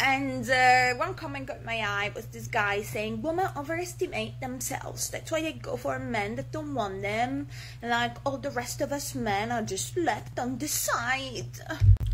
And 0.00 0.48
uh, 0.48 0.94
one 0.94 1.14
comment 1.14 1.46
got 1.46 1.64
my 1.64 1.78
eye 1.80 2.12
was 2.14 2.26
this 2.26 2.46
guy 2.46 2.82
saying 2.82 3.20
women 3.20 3.48
overestimate 3.56 4.40
themselves. 4.40 5.10
That's 5.10 5.32
why 5.32 5.42
they 5.42 5.54
go 5.54 5.76
for 5.76 5.98
men 5.98 6.36
that 6.36 6.52
don't 6.52 6.72
want 6.72 7.02
them. 7.02 7.48
Like 7.82 8.18
all 8.24 8.38
the 8.38 8.52
rest 8.52 8.80
of 8.80 8.92
us 8.92 9.16
men 9.16 9.50
are 9.50 9.62
just 9.62 9.96
left 9.96 10.38
on 10.38 10.58
the 10.58 10.68
side. 10.68 11.58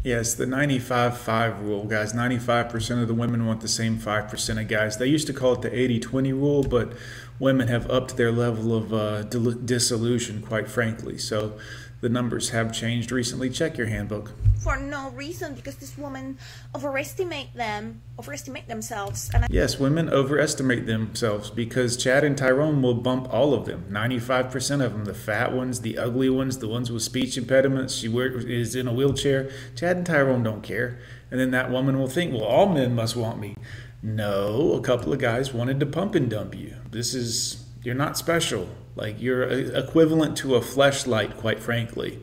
Yes, 0.02 0.35
the 0.35 0.47
95 0.47 1.18
5 1.18 1.61
rule, 1.61 1.85
guys. 1.85 2.14
95% 2.14 3.02
of 3.02 3.09
the 3.09 3.14
women 3.14 3.47
want 3.47 3.61
the 3.61 3.68
same 3.68 3.99
5% 3.99 4.61
of 4.61 4.68
guys. 4.68 4.97
They 4.97 5.06
used 5.06 5.26
to 5.26 5.35
call 5.35 5.54
it 5.54 5.62
the 5.62 5.78
80 5.78 6.00
20 6.00 6.33
rule, 6.33 6.62
but 6.62 6.92
women 7.38 7.68
have 7.68 7.90
upped 7.90 8.16
their 8.16 8.33
level 8.33 8.75
of 8.75 8.94
uh, 8.94 9.23
disillusion, 9.23 10.42
quite 10.42 10.68
frankly. 10.68 11.18
So 11.18 11.59
the 12.04 12.11
numbers 12.11 12.50
have 12.50 12.70
changed 12.70 13.11
recently. 13.11 13.49
Check 13.49 13.78
your 13.78 13.87
handbook. 13.87 14.32
For 14.62 14.76
no 14.76 15.08
reason, 15.12 15.54
because 15.54 15.76
this 15.76 15.96
woman 15.96 16.37
overestimate 16.75 17.54
them, 17.54 18.02
overestimate 18.18 18.68
themselves. 18.68 19.30
And 19.32 19.44
I- 19.44 19.49
yes, 19.50 19.78
women 19.78 20.11
overestimate 20.11 20.84
themselves 20.84 21.49
because 21.49 21.96
Chad 21.96 22.23
and 22.23 22.37
Tyrone 22.37 22.82
will 22.82 22.92
bump 22.92 23.32
all 23.32 23.54
of 23.54 23.64
them. 23.64 23.87
Ninety-five 23.88 24.50
percent 24.50 24.82
of 24.82 24.92
them, 24.92 25.06
the 25.06 25.14
fat 25.14 25.54
ones, 25.54 25.80
the 25.80 25.96
ugly 25.96 26.28
ones, 26.28 26.58
the 26.58 26.68
ones 26.68 26.92
with 26.92 27.02
speech 27.02 27.38
impediments. 27.38 27.94
She 27.94 28.14
is 28.14 28.76
in 28.76 28.87
a 28.87 28.92
wheelchair. 28.92 29.50
Chad 29.75 29.96
and 29.96 30.04
Tyrone 30.04 30.42
don't 30.42 30.62
care, 30.62 30.99
and 31.30 31.40
then 31.40 31.52
that 31.52 31.70
woman 31.70 31.99
will 31.99 32.06
think, 32.08 32.34
well, 32.34 32.44
all 32.44 32.68
men 32.68 32.94
must 32.94 33.16
want 33.16 33.40
me. 33.40 33.56
No, 34.02 34.75
a 34.75 34.82
couple 34.82 35.11
of 35.11 35.18
guys 35.18 35.54
wanted 35.54 35.80
to 35.80 35.87
pump 35.87 36.14
and 36.14 36.28
dump 36.28 36.54
you. 36.54 36.76
This 36.90 37.14
is 37.14 37.63
you're 37.85 37.95
not 37.95 38.17
special. 38.17 38.69
Like 38.97 39.21
you're 39.21 39.43
equivalent 39.43 40.37
to 40.38 40.57
a 40.57 40.61
fleshlight, 40.61 41.37
quite 41.37 41.61
frankly. 41.61 42.21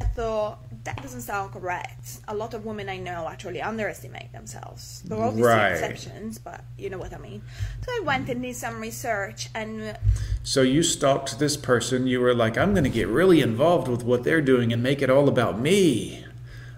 I 0.00 0.04
thought 0.04 0.58
that 0.84 1.02
doesn't 1.02 1.22
sound 1.22 1.52
correct. 1.52 2.20
A 2.28 2.34
lot 2.34 2.54
of 2.54 2.64
women 2.64 2.88
I 2.88 2.98
know 2.98 3.28
actually 3.28 3.60
underestimate 3.60 4.32
themselves. 4.32 5.02
There 5.02 5.18
are 5.18 5.28
obviously 5.28 5.52
right. 5.52 5.72
exceptions, 5.72 6.38
but 6.38 6.64
you 6.78 6.90
know 6.90 6.98
what 6.98 7.12
I 7.14 7.18
mean. 7.18 7.42
So 7.84 7.92
I 7.92 8.00
went 8.04 8.28
and 8.28 8.42
did 8.42 8.56
some 8.56 8.80
research 8.80 9.48
and. 9.54 9.98
So 10.42 10.62
you 10.62 10.82
stalked 10.82 11.38
this 11.38 11.56
person. 11.56 12.06
You 12.06 12.20
were 12.20 12.34
like, 12.34 12.56
I'm 12.56 12.72
going 12.72 12.84
to 12.84 12.90
get 12.90 13.08
really 13.08 13.40
involved 13.40 13.88
with 13.88 14.04
what 14.04 14.24
they're 14.24 14.42
doing 14.42 14.72
and 14.72 14.82
make 14.82 15.02
it 15.02 15.10
all 15.10 15.28
about 15.28 15.58
me. 15.58 16.24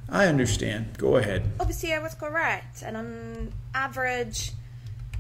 I 0.09 0.27
understand. 0.27 0.99
Go 0.99 1.17
ahead. 1.17 1.51
Obviously, 1.59 1.95
I 1.95 1.99
was 1.99 2.15
correct. 2.15 2.83
And 2.85 2.97
on 2.97 3.53
average, 3.75 4.53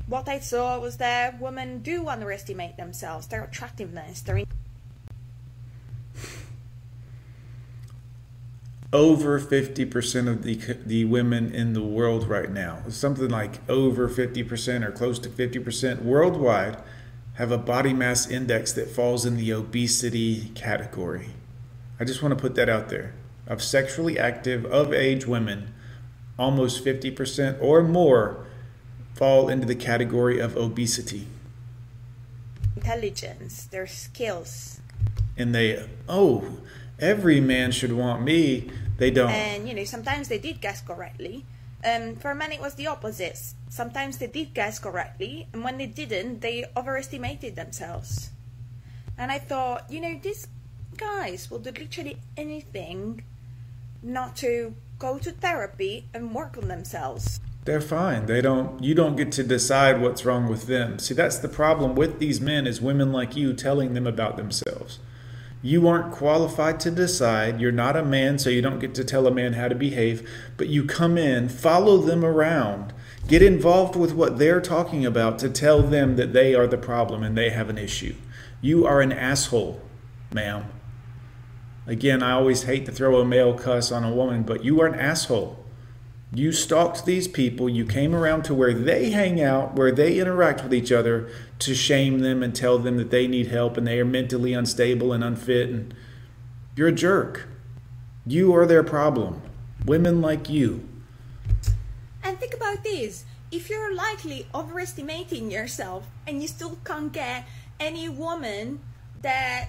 what 0.06 0.28
I 0.28 0.38
saw 0.40 0.78
was 0.78 0.96
that 0.98 1.40
women 1.40 1.80
do 1.80 2.08
underestimate 2.08 2.76
themselves, 2.76 3.26
their 3.26 3.44
attractiveness, 3.44 4.20
their. 4.20 4.44
over 8.92 9.40
50% 9.40 10.28
of 10.28 10.42
the 10.42 10.76
the 10.84 11.04
women 11.06 11.54
in 11.54 11.72
the 11.72 11.82
world 11.82 12.28
right 12.28 12.50
now, 12.50 12.82
something 12.88 13.28
like 13.28 13.66
over 13.68 14.08
50% 14.08 14.84
or 14.86 14.90
close 14.90 15.18
to 15.20 15.30
50% 15.30 16.02
worldwide, 16.02 16.76
have 17.34 17.50
a 17.50 17.58
body 17.58 17.94
mass 17.94 18.28
index 18.28 18.72
that 18.72 18.90
falls 18.90 19.24
in 19.24 19.36
the 19.36 19.50
obesity 19.50 20.50
category. 20.54 21.30
I 21.98 22.04
just 22.04 22.22
want 22.22 22.36
to 22.36 22.42
put 22.42 22.54
that 22.56 22.68
out 22.68 22.90
there. 22.90 23.14
Of 23.46 23.62
sexually 23.62 24.18
active 24.18 24.66
of 24.66 24.92
age 24.92 25.26
women, 25.26 25.72
almost 26.38 26.84
50% 26.84 27.62
or 27.62 27.82
more 27.82 28.46
fall 29.22 29.48
into 29.48 29.64
the 29.64 29.76
category 29.76 30.40
of 30.40 30.56
obesity. 30.56 31.28
Intelligence, 32.74 33.66
their 33.66 33.86
skills. 33.86 34.80
And 35.36 35.54
they, 35.54 35.86
oh, 36.08 36.58
every 36.98 37.40
man 37.40 37.70
should 37.70 37.92
want 37.92 38.24
me. 38.24 38.68
They 38.98 39.12
don't. 39.12 39.30
And, 39.30 39.68
you 39.68 39.76
know, 39.76 39.84
sometimes 39.84 40.26
they 40.26 40.38
did 40.38 40.60
guess 40.60 40.80
correctly. 40.80 41.44
Um, 41.84 42.16
for 42.16 42.34
men, 42.34 42.50
it 42.50 42.60
was 42.60 42.74
the 42.74 42.88
opposite. 42.88 43.38
Sometimes 43.68 44.18
they 44.18 44.26
did 44.26 44.54
guess 44.54 44.80
correctly, 44.80 45.46
and 45.52 45.62
when 45.62 45.78
they 45.78 45.86
didn't, 45.86 46.40
they 46.40 46.64
overestimated 46.76 47.54
themselves. 47.54 48.30
And 49.16 49.30
I 49.30 49.38
thought, 49.38 49.86
you 49.88 50.00
know, 50.00 50.18
these 50.20 50.48
guys 50.96 51.48
will 51.48 51.60
do 51.60 51.70
literally 51.70 52.18
anything 52.36 53.22
not 54.02 54.34
to 54.42 54.74
go 54.98 55.20
to 55.20 55.30
therapy 55.30 56.06
and 56.12 56.34
work 56.34 56.58
on 56.58 56.66
themselves. 56.66 57.38
They're 57.64 57.80
fine. 57.80 58.26
They 58.26 58.40
don't 58.40 58.82
you 58.82 58.94
don't 58.94 59.16
get 59.16 59.30
to 59.32 59.44
decide 59.44 60.00
what's 60.00 60.24
wrong 60.24 60.48
with 60.48 60.66
them. 60.66 60.98
See, 60.98 61.14
that's 61.14 61.38
the 61.38 61.48
problem 61.48 61.94
with 61.94 62.18
these 62.18 62.40
men 62.40 62.66
is 62.66 62.80
women 62.80 63.12
like 63.12 63.36
you 63.36 63.52
telling 63.52 63.94
them 63.94 64.06
about 64.06 64.36
themselves. 64.36 64.98
You 65.64 65.86
aren't 65.86 66.12
qualified 66.12 66.80
to 66.80 66.90
decide. 66.90 67.60
You're 67.60 67.70
not 67.70 67.96
a 67.96 68.04
man, 68.04 68.40
so 68.40 68.50
you 68.50 68.62
don't 68.62 68.80
get 68.80 68.96
to 68.96 69.04
tell 69.04 69.28
a 69.28 69.30
man 69.30 69.52
how 69.52 69.68
to 69.68 69.76
behave, 69.76 70.28
but 70.56 70.66
you 70.66 70.84
come 70.84 71.16
in, 71.16 71.48
follow 71.48 71.98
them 71.98 72.24
around, 72.24 72.92
get 73.28 73.42
involved 73.42 73.94
with 73.94 74.12
what 74.12 74.38
they're 74.38 74.60
talking 74.60 75.06
about 75.06 75.38
to 75.38 75.48
tell 75.48 75.80
them 75.80 76.16
that 76.16 76.32
they 76.32 76.52
are 76.56 76.66
the 76.66 76.76
problem 76.76 77.22
and 77.22 77.38
they 77.38 77.50
have 77.50 77.70
an 77.70 77.78
issue. 77.78 78.16
You 78.60 78.84
are 78.86 79.00
an 79.00 79.12
asshole, 79.12 79.80
ma'am. 80.34 80.64
Again, 81.86 82.24
I 82.24 82.32
always 82.32 82.64
hate 82.64 82.84
to 82.86 82.92
throw 82.92 83.20
a 83.20 83.24
male 83.24 83.54
cuss 83.54 83.92
on 83.92 84.02
a 84.02 84.12
woman, 84.12 84.42
but 84.42 84.64
you 84.64 84.80
are 84.80 84.86
an 84.86 84.98
asshole. 84.98 85.61
You 86.34 86.50
stalked 86.50 87.04
these 87.04 87.28
people, 87.28 87.68
you 87.68 87.84
came 87.84 88.14
around 88.14 88.44
to 88.44 88.54
where 88.54 88.72
they 88.72 89.10
hang 89.10 89.42
out, 89.42 89.74
where 89.74 89.92
they 89.92 90.18
interact 90.18 90.62
with 90.62 90.72
each 90.72 90.90
other 90.90 91.28
to 91.58 91.74
shame 91.74 92.20
them 92.20 92.42
and 92.42 92.54
tell 92.54 92.78
them 92.78 92.96
that 92.96 93.10
they 93.10 93.26
need 93.26 93.48
help 93.48 93.76
and 93.76 93.86
they 93.86 94.00
are 94.00 94.04
mentally 94.06 94.54
unstable 94.54 95.12
and 95.12 95.22
unfit 95.22 95.68
and 95.68 95.94
you're 96.74 96.88
a 96.88 96.92
jerk. 96.92 97.48
You 98.26 98.54
are 98.56 98.64
their 98.64 98.82
problem. 98.82 99.42
Women 99.84 100.22
like 100.22 100.48
you. 100.48 100.88
And 102.22 102.40
think 102.40 102.54
about 102.54 102.82
this. 102.82 103.26
If 103.50 103.68
you're 103.68 103.94
likely 103.94 104.46
overestimating 104.54 105.50
yourself 105.50 106.06
and 106.26 106.40
you 106.40 106.48
still 106.48 106.78
can't 106.82 107.12
get 107.12 107.46
any 107.78 108.08
woman 108.08 108.80
that 109.20 109.68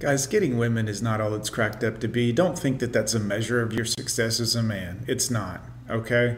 Guys, 0.00 0.26
getting 0.26 0.58
women 0.58 0.86
is 0.86 1.00
not 1.00 1.22
all 1.22 1.32
it's 1.34 1.48
cracked 1.48 1.82
up 1.82 1.98
to 2.00 2.08
be. 2.08 2.30
Don't 2.30 2.58
think 2.58 2.80
that 2.80 2.92
that's 2.92 3.14
a 3.14 3.20
measure 3.20 3.62
of 3.62 3.72
your 3.72 3.86
success 3.86 4.38
as 4.38 4.54
a 4.54 4.62
man. 4.62 5.02
It's 5.08 5.30
not 5.30 5.62
okay? 5.88 6.36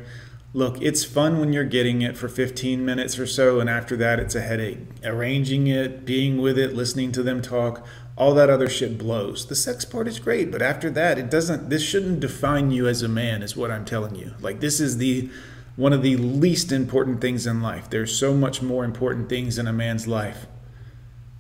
Look, 0.53 0.81
it's 0.81 1.05
fun 1.05 1.39
when 1.39 1.53
you're 1.53 1.65
getting 1.65 2.01
it 2.01 2.17
for 2.17 2.29
15 2.29 2.83
minutes 2.85 3.19
or 3.19 3.27
so, 3.27 3.61
and 3.61 3.69
after 3.69 3.95
that, 3.97 4.19
it's 4.19 4.35
a 4.35 4.41
headache. 4.41 4.79
Arranging 5.05 5.67
it, 5.67 6.07
being 6.07 6.41
with 6.41 6.59
it, 6.59 6.75
listening 6.75 7.13
to 7.13 7.23
them 7.23 7.43
talk, 7.43 7.87
all 8.17 8.33
that 8.35 8.49
other 8.49 8.69
shit 8.69 8.97
blows. 8.97 9.47
The 9.47 9.55
sex 9.55 9.85
part 9.85 10.09
is 10.09 10.19
great, 10.19 10.51
but 10.51 10.63
after 10.63 10.89
that, 10.91 11.19
it 11.19 11.31
doesn't, 11.31 11.69
this 11.69 11.83
shouldn't 11.83 12.21
define 12.21 12.71
you 12.71 12.89
as 12.89 13.03
a 13.03 13.09
man, 13.09 13.43
is 13.43 13.55
what 13.55 13.71
I'm 13.71 13.85
telling 13.85 14.15
you. 14.15 14.35
Like, 14.41 14.61
this 14.61 14.81
is 14.81 14.97
the, 14.97 15.29
one 15.77 15.93
of 15.93 16.01
the 16.01 16.17
least 16.17 16.73
important 16.73 17.21
things 17.21 17.47
in 17.47 17.61
life. 17.61 17.91
There's 17.91 18.17
so 18.19 18.35
much 18.35 18.63
more 18.63 18.85
important 18.85 19.29
things 19.29 19.59
in 19.59 19.67
a 19.67 19.73
man's 19.75 20.07
life. 20.07 20.47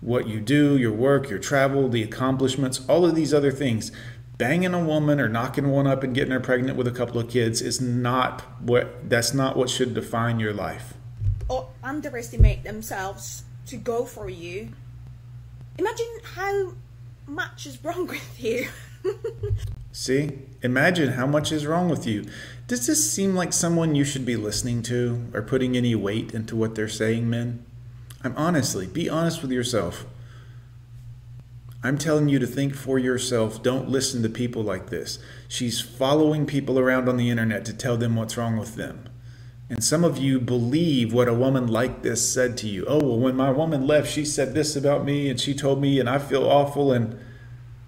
What 0.02 0.28
you 0.28 0.40
do, 0.40 0.76
your 0.76 0.92
work, 0.92 1.30
your 1.30 1.38
travel, 1.38 1.88
the 1.88 2.02
accomplishments, 2.02 2.84
all 2.86 3.06
of 3.06 3.14
these 3.14 3.32
other 3.32 3.50
things 3.50 3.90
banging 4.38 4.74
a 4.74 4.84
woman 4.84 5.20
or 5.20 5.28
knocking 5.28 5.70
one 5.70 5.86
up 5.86 6.02
and 6.02 6.14
getting 6.14 6.32
her 6.32 6.40
pregnant 6.40 6.76
with 6.76 6.86
a 6.86 6.92
couple 6.92 7.20
of 7.20 7.28
kids 7.28 7.62
is 7.62 7.80
not 7.80 8.42
what 8.60 9.08
that's 9.08 9.32
not 9.32 9.56
what 9.56 9.70
should 9.70 9.94
define 9.94 10.40
your 10.40 10.52
life. 10.52 10.94
Or 11.48 11.68
underestimate 11.82 12.64
themselves 12.64 13.44
to 13.66 13.76
go 13.76 14.04
for 14.04 14.28
you. 14.28 14.70
Imagine 15.78 16.20
how 16.34 16.72
much 17.26 17.66
is 17.66 17.82
wrong 17.84 18.06
with 18.08 18.42
you. 18.42 18.68
See? 19.92 20.38
Imagine 20.62 21.12
how 21.12 21.26
much 21.26 21.52
is 21.52 21.66
wrong 21.66 21.88
with 21.88 22.06
you. 22.06 22.24
Does 22.66 22.86
this 22.86 23.10
seem 23.10 23.34
like 23.34 23.52
someone 23.52 23.94
you 23.94 24.04
should 24.04 24.26
be 24.26 24.36
listening 24.36 24.82
to 24.84 25.28
or 25.32 25.42
putting 25.42 25.76
any 25.76 25.94
weight 25.94 26.34
into 26.34 26.56
what 26.56 26.74
they're 26.74 26.88
saying 26.88 27.30
men? 27.30 27.64
I'm 28.24 28.34
honestly 28.36 28.86
be 28.86 29.08
honest 29.08 29.40
with 29.40 29.52
yourself 29.52 30.04
I'm 31.86 31.98
telling 31.98 32.28
you 32.28 32.40
to 32.40 32.46
think 32.48 32.74
for 32.74 32.98
yourself. 32.98 33.62
Don't 33.62 33.88
listen 33.88 34.22
to 34.24 34.28
people 34.28 34.62
like 34.62 34.90
this. 34.90 35.20
She's 35.46 35.80
following 35.80 36.44
people 36.44 36.80
around 36.80 37.08
on 37.08 37.16
the 37.16 37.30
internet 37.30 37.64
to 37.66 37.72
tell 37.72 37.96
them 37.96 38.16
what's 38.16 38.36
wrong 38.36 38.56
with 38.56 38.74
them. 38.74 39.08
And 39.70 39.84
some 39.84 40.02
of 40.02 40.18
you 40.18 40.40
believe 40.40 41.12
what 41.12 41.28
a 41.28 41.34
woman 41.34 41.68
like 41.68 42.02
this 42.02 42.28
said 42.32 42.56
to 42.58 42.68
you. 42.68 42.84
Oh, 42.88 42.98
well, 42.98 43.18
when 43.18 43.36
my 43.36 43.52
woman 43.52 43.86
left, 43.86 44.10
she 44.10 44.24
said 44.24 44.52
this 44.52 44.74
about 44.74 45.04
me 45.04 45.28
and 45.28 45.40
she 45.40 45.54
told 45.54 45.80
me, 45.80 46.00
and 46.00 46.10
I 46.10 46.18
feel 46.18 46.44
awful. 46.44 46.90
And 46.90 47.20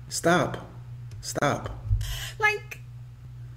stop. 0.09 0.69
Stop. 1.21 1.85
Like, 2.39 2.81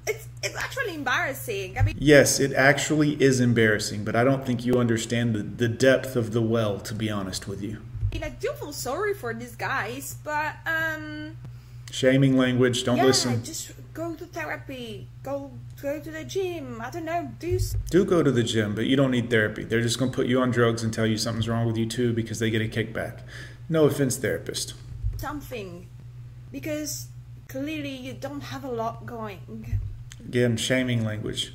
it's, 0.07 0.27
it's 0.41 0.55
actually 0.55 0.95
embarrassing. 0.95 1.77
I 1.77 1.83
mean, 1.83 1.97
yes, 1.99 2.39
it 2.39 2.51
actually 2.53 3.21
is 3.21 3.39
embarrassing, 3.39 4.03
but 4.03 4.15
I 4.15 4.23
don't 4.23 4.43
think 4.43 4.65
you 4.65 4.79
understand 4.79 5.35
the, 5.35 5.43
the 5.43 5.67
depth 5.67 6.15
of 6.15 6.31
the 6.31 6.41
well, 6.41 6.79
to 6.79 6.95
be 6.95 7.11
honest 7.11 7.47
with 7.47 7.61
you. 7.61 7.77
I 8.13 8.29
do 8.29 8.51
feel 8.53 8.73
sorry 8.73 9.13
for 9.13 9.33
these 9.33 9.55
guys, 9.55 10.15
but 10.23 10.55
um. 10.65 11.37
Shaming 11.91 12.37
language. 12.37 12.83
Don't 12.83 12.97
yeah, 12.97 13.05
listen. 13.05 13.43
just 13.43 13.71
go 13.93 14.15
to 14.15 14.25
therapy. 14.25 15.07
Go 15.23 15.51
go 15.81 15.99
to 15.99 16.11
the 16.11 16.23
gym. 16.23 16.81
I 16.81 16.89
don't 16.89 17.05
know. 17.05 17.31
Do 17.39 17.59
do 17.89 18.05
go 18.05 18.23
to 18.23 18.31
the 18.31 18.43
gym, 18.43 18.75
but 18.75 18.85
you 18.85 18.95
don't 18.95 19.11
need 19.11 19.29
therapy. 19.29 19.63
They're 19.63 19.81
just 19.81 19.99
gonna 19.99 20.11
put 20.11 20.27
you 20.27 20.41
on 20.41 20.51
drugs 20.51 20.83
and 20.83 20.93
tell 20.93 21.07
you 21.07 21.17
something's 21.17 21.47
wrong 21.47 21.65
with 21.65 21.77
you 21.77 21.85
too 21.85 22.13
because 22.13 22.39
they 22.39 22.49
get 22.49 22.61
a 22.61 22.65
kickback. 22.65 23.21
No 23.69 23.85
offense, 23.85 24.17
therapist. 24.17 24.73
Something, 25.17 25.87
because 26.51 27.07
clearly 27.47 27.95
you 27.95 28.13
don't 28.13 28.41
have 28.41 28.63
a 28.63 28.71
lot 28.71 29.05
going. 29.05 29.79
Again, 30.19 30.57
shaming 30.57 31.03
language. 31.05 31.53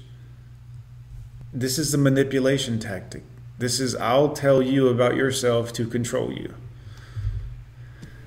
This 1.52 1.78
is 1.78 1.94
a 1.94 1.98
manipulation 1.98 2.78
tactic. 2.78 3.22
This 3.58 3.80
is, 3.80 3.96
I'll 3.96 4.34
tell 4.34 4.60
you 4.60 4.88
about 4.88 5.16
yourself 5.16 5.72
to 5.74 5.86
control 5.86 6.30
you. 6.30 6.52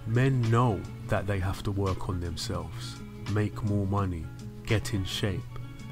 Men 0.08 0.42
know 0.50 0.82
that 1.08 1.28
they 1.28 1.38
have 1.38 1.62
to 1.64 1.72
work 1.72 2.10
on 2.10 2.20
themselves, 2.20 2.96
make 3.32 3.64
more 3.64 3.86
money, 3.86 4.26
get 4.66 4.96
in 4.96 5.06
shape, 5.06 5.42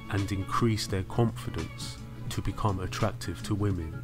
and 0.10 0.32
increase 0.32 0.88
their 0.88 1.04
confidence 1.04 1.98
to 2.30 2.42
become 2.42 2.80
attractive 2.80 3.44
to 3.44 3.54
women. 3.54 4.04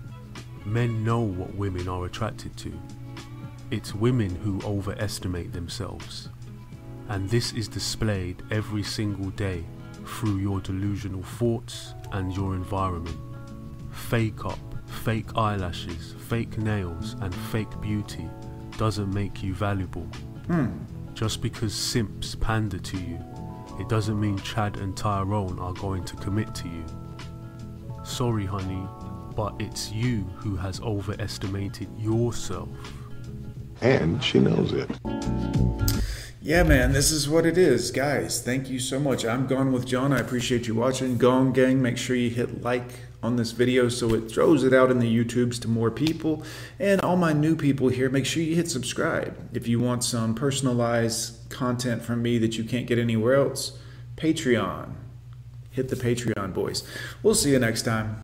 Men 0.66 1.04
know 1.04 1.22
what 1.22 1.56
women 1.56 1.88
are 1.88 2.06
attracted 2.06 2.56
to. 2.58 2.80
It's 3.72 3.96
women 3.96 4.36
who 4.36 4.62
overestimate 4.62 5.52
themselves. 5.52 6.30
And 7.10 7.28
this 7.28 7.54
is 7.54 7.68
displayed 7.68 8.44
every 8.52 8.84
single 8.84 9.32
day 9.32 9.66
through 10.06 10.38
your 10.38 10.60
delusional 10.60 11.24
thoughts 11.24 11.96
and 12.12 12.32
your 12.36 12.54
environment. 12.54 13.18
Fake 13.92 14.46
up 14.46 14.60
Fake 15.02 15.36
eyelashes, 15.36 16.16
fake 16.30 16.58
nails, 16.58 17.16
and 17.22 17.34
fake 17.34 17.82
beauty 17.82 18.30
doesn't 18.78 19.14
make 19.14 19.44
you 19.44 19.54
valuable. 19.54 20.08
Hmm. 20.48 20.70
Just 21.14 21.42
because 21.42 21.74
simps 21.74 22.36
pander 22.36 22.80
to 22.80 22.98
you, 22.98 23.20
it 23.80 23.90
doesn't 23.90 24.20
mean 24.20 24.38
Chad 24.40 24.78
and 24.78 24.96
Tyrone 24.96 25.60
are 25.60 25.74
going 25.74 26.06
to 26.06 26.16
commit 26.18 26.54
to 26.56 26.68
you. 26.68 26.86
Sorry, 28.04 28.46
honey, 28.46 28.88
but 29.36 29.56
it's 29.60 29.92
you 29.92 30.22
who 30.38 30.56
has 30.56 30.80
overestimated 30.82 31.90
yourself. 31.98 32.70
And 33.82 34.24
she 34.24 34.40
knows 34.40 34.72
it. 34.74 34.90
Yeah, 36.42 36.64
man, 36.64 36.92
this 36.92 37.12
is 37.12 37.30
what 37.30 37.46
it 37.46 37.58
is. 37.58 37.92
Guys, 37.92 38.42
thank 38.42 38.70
you 38.70 38.80
so 38.80 39.00
much. 39.00 39.26
I'm 39.26 39.48
Gone 39.48 39.72
with 39.72 39.86
John. 39.86 40.12
I 40.12 40.20
appreciate 40.20 40.68
you 40.68 40.76
watching. 40.76 41.18
Gone 41.18 41.54
Gang, 41.54 41.82
make 41.82 41.98
sure 41.98 42.16
you 42.16 42.30
hit 42.30 42.62
like, 42.62 42.92
on 43.24 43.38
this 43.38 43.52
video 43.52 43.88
so 43.90 44.14
it 44.14 44.30
throws 44.30 44.64
it 44.64 44.74
out 44.74 44.92
in 44.92 45.00
the 45.00 45.24
YouTubes 45.24 45.60
to 45.62 45.68
more 45.68 45.90
people. 45.90 46.44
And 46.80 47.02
all 47.02 47.16
my 47.16 47.34
new 47.34 47.56
people 47.56 47.88
here, 47.88 48.10
make 48.10 48.26
sure 48.26 48.44
you 48.44 48.56
hit 48.56 48.70
subscribe. 48.70 49.36
If 49.54 49.68
you 49.68 49.80
want 49.80 50.04
some 50.04 50.36
personalized 50.36 51.50
content 51.50 52.04
from 52.04 52.22
me 52.22 52.38
that 52.40 52.58
you 52.58 52.64
can't 52.64 52.86
get 52.86 53.00
anywhere 53.00 53.36
else, 53.36 53.80
Patreon. 54.18 54.94
Hit 55.72 55.90
the 55.90 55.96
Patreon, 55.96 56.54
boys. 56.54 56.84
We'll 57.24 57.34
see 57.34 57.52
you 57.52 57.60
next 57.60 57.82
time. 57.82 58.22